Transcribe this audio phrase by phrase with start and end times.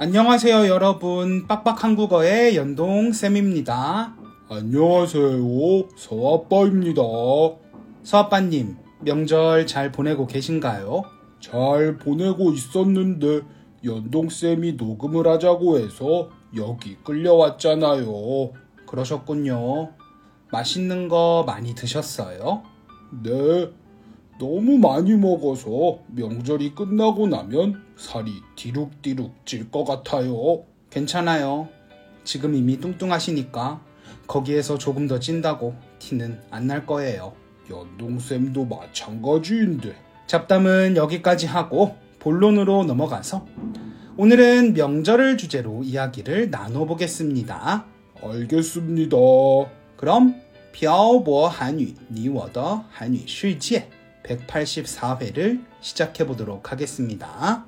[0.00, 1.48] 안녕하세요, 여러분.
[1.48, 4.14] 빡빡 한국어의 연동쌤입니다.
[4.48, 5.88] 안녕하세요.
[5.96, 7.02] 서아빠입니다.
[8.04, 11.02] 서아빠님, 명절 잘 보내고 계신가요?
[11.40, 13.40] 잘 보내고 있었는데
[13.84, 18.52] 연동쌤이 녹음을 하자고 해서 여기 끌려왔잖아요.
[18.86, 19.94] 그러셨군요.
[20.52, 22.62] 맛있는 거 많이 드셨어요?
[23.24, 23.68] 네.
[24.39, 30.63] 너무 많이 먹어서 명절이 끝나고 나면 살이 디룩디룩 찔 것 같아요.
[30.89, 31.69] 괜찮아요.
[32.23, 33.81] 지금 이미 뚱뚱하시니까
[34.27, 37.33] 거기에서 조금 더 찐다고 티는 안 날 거예요.
[37.69, 39.95] 연동쌤도 마찬가지인데.
[40.27, 43.45] 잡담은 여기까지 하고 본론으로 넘어가서
[44.17, 47.85] 오늘은 명절을 주제로 이야기를 나눠보겠습니다.
[48.21, 49.17] 알겠습니다.
[49.97, 53.87] 그럼 漂泊 한유, 你我的 한유 世界
[54.23, 57.65] 184회를 시작해 보도록 하겠습니다.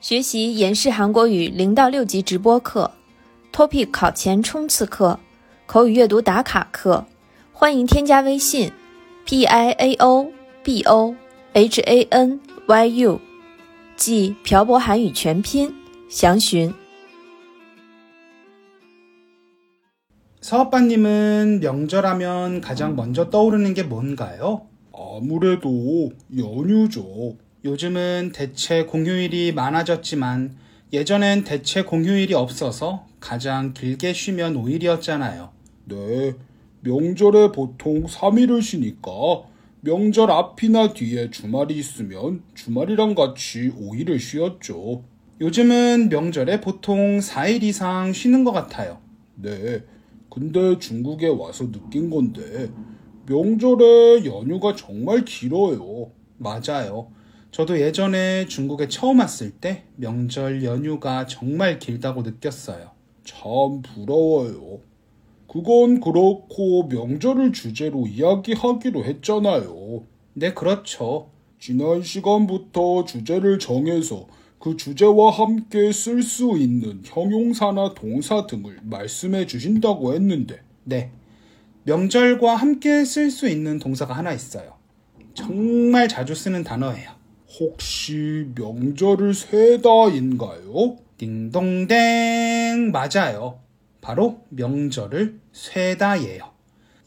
[0.00, 2.90] 学习严氏韩国语零到六级直播课，
[3.52, 5.20] Topic 考前冲刺课，
[5.66, 7.06] 口语阅读打卡课，
[7.52, 8.72] 欢迎添加微信
[9.24, 10.32] p i a o
[10.64, 11.14] b o
[11.52, 13.20] h a n y u，
[13.96, 15.72] 即漂泊韩语全拼，
[16.08, 16.74] 详询。
[20.47, 24.61] 서아빠님은 명절하면 가장 먼저 떠오르는 게 뭔가요?
[24.93, 27.35] 아무래도 연휴죠.
[27.65, 30.55] 요즘은 대체 공휴일이 많아졌지만
[30.93, 35.49] 예전엔 대체 공휴일이 없어서 가장 길게 쉬면 5일이었잖아요.
[35.83, 36.33] 네.
[36.79, 39.11] 명절에 보통 3일을 쉬니까
[39.81, 45.03] 명절 앞이나 뒤에 주말이 있으면 주말이랑 같이 5일을 쉬었죠.
[45.41, 48.99] 요즘은 명절에 보통 4일 이상 쉬는 것 같아요.
[49.35, 49.83] 네.
[50.37, 52.69] 근데 중국에 와서 느낀 건데
[53.25, 56.11] 명절에 연휴가 정말 길어요.
[56.37, 57.07] 맞아요.
[57.49, 62.91] 저도 예전에 중국에 처음 왔을 때 명절 연휴가 정말 길다고 느꼈어요.
[63.23, 64.79] 참 부러워요.
[65.47, 70.03] 그건 그렇고 명절을 주제로 이야기하기로 했잖아요.
[70.35, 71.31] 네, 그렇죠.
[71.59, 74.27] 지난 시간부터 주제를 정해서
[74.67, 81.11] 그 주제와 함께 쓸 수 있는 형용사나 동사 등을 말씀해 주신다고 했는데, 네.
[81.85, 84.73] 명절과 함께 쓸 수 있는 동사가 하나 있어요.
[85.33, 87.11] 정말 자주 쓰는 단어예요.
[87.59, 90.97] 혹시 명절을 세다인가요?
[91.17, 93.61] 딩동댕 맞아요.
[94.01, 96.43] 바로 명절을 쇠다예요.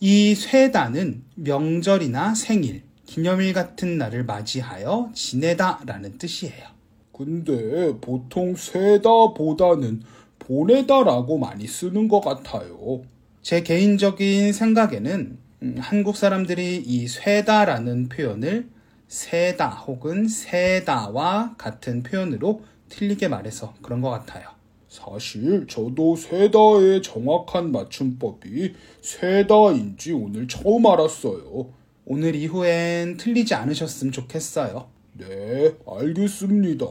[0.01, 6.80] 이 쇠다는 명절이나 생일, 기념일 같은 날을 맞이하여 지내다라는 뜻이에요.
[7.21, 10.01] 근데 보통 세다보다는
[10.39, 13.03] 보내다라고 많이 쓰는 것 같아요.
[13.43, 18.71] 제 개인적인 생각에는 음, 한국 사람들이 이 쇠다라는 표현을
[19.09, 24.49] 세다 혹은 세다와 같은 표현으로 틀리게 말해서 그런 것 같아요.
[24.89, 31.69] 사실 저도 세다의 정확한 맞춤법이 세다인지 오늘 처음 알았어요.
[32.07, 35.00] 오늘 이후엔 틀리지 않으셨으면 좋겠어요.
[35.21, 36.87] 네, 알겠습니다.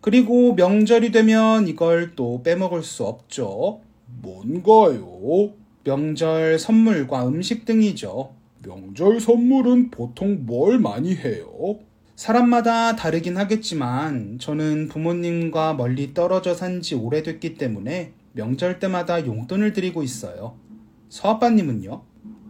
[0.00, 3.80] 그리고 명절이 되면 이걸 또 빼먹을 수 없죠.
[4.22, 5.52] 뭔가요?
[5.82, 8.30] 명절 선물과 음식 등이죠.
[8.62, 11.78] 명절 선물은 보통 뭘 많이 해요?
[12.14, 20.02] 사람마다 다르긴 하겠지만 저는 부모님과 멀리 떨어져 산 지 오래됐기 때문에 명절 때마다 용돈을 드리고
[20.04, 20.54] 있어요.
[21.08, 22.02] 서아빠님은요?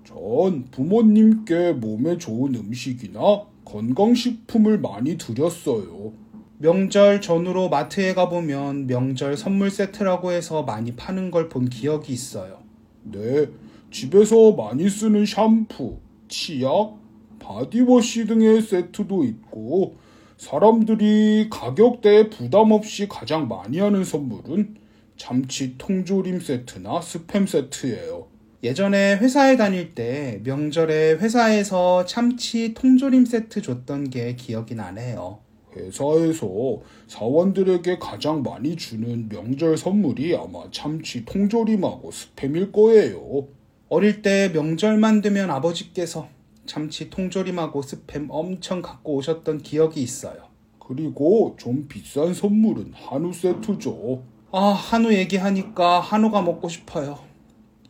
[0.04, 3.20] 전 부모님께 몸에 좋은 음식이나
[3.69, 6.12] 건강식품을 많이 드렸어요.
[6.59, 12.61] 명절 전후로 마트에 가보면 명절 선물 세트라고 해서 많이 파는 걸 본 기억이 있어요.
[13.03, 13.49] 네,
[13.91, 15.99] 집에서 많이 쓰는 샴푸,
[16.29, 16.97] 치약,
[17.38, 19.97] body wash 등의 세트도 있고,
[20.39, 24.77] 사람들이 가격대에 부담 없이 가장 많이 하는 선물은
[25.17, 28.29] 참치 통조림 세트나 스팸 세트예요.
[28.64, 35.38] 예전에 회사에 다닐 때 명절에 회사에서 참치 통조림 세트 줬던 게 기억이 나네요.
[35.76, 43.46] 회사에서 사원들에게 가장 많이 주는 명절 선물이 아마 참치 통조림하고 스팸일 거예요.
[43.88, 46.28] 어릴 때 명절만 되면 아버지께서
[46.66, 50.49] 참치 통조림하고 스팸 엄청 갖고 오셨던 기억이 있어요.
[50.81, 54.22] 그리고 좀 비싼 선물은 한우 세트죠.
[54.50, 57.27] 아, 한우 얘기하니까 한우가 먹고 싶어요.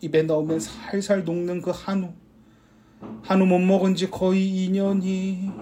[0.01, 2.11] 입에 넣으면 살살 녹는 그 한우.
[3.23, 5.53] 한우 못 먹은 지 거의 2년이.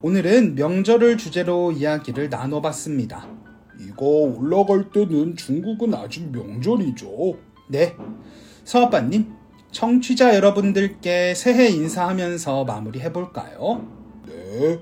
[0.00, 3.28] 오늘은 명절을 주제로 이야기를 나눠봤습니다.
[3.80, 7.08] 이거 올라갈 때는 중국은 아직 명절이죠.
[7.68, 7.96] 네.
[8.64, 9.32] 서아빠님,
[9.70, 13.86] 청취자 여러분들께 새해 인사하면서 마무리해 볼까요?
[14.26, 14.80] 네.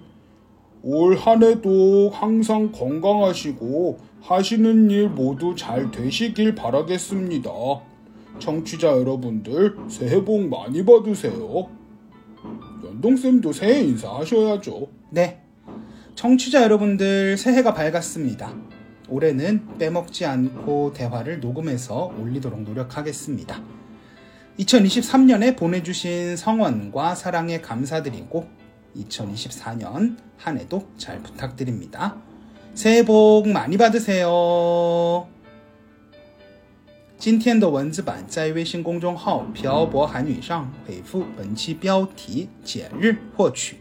[0.82, 7.50] 올 한 해도 항상 건강하시고 하시는 일 모두 잘 되시길 바라겠습니다.
[8.38, 11.68] 청취자 여러분들 새해 복 많이 받으세요.
[12.84, 14.88] 연동쌤도 새해 인사하셔야죠.
[15.10, 15.42] 네.
[16.14, 18.54] 청취자 여러분들 새해가 밝았습니다.
[19.08, 23.60] 올해는 빼먹지 않고 대화를 녹음해서 올리도록 노력하겠습니다.
[24.58, 28.48] 2023년에 보내주신 성원과 사랑에 감사드리고
[28.96, 32.29] 2024년 한 해도 잘 부탁드립니다.
[32.73, 35.27] 새해 복 많이 받으세요.
[37.17, 43.77] 今天的文字版在微信公众号“漂泊韩语”上回复本期标题“节日”获取。